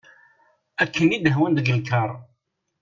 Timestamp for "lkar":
1.79-2.09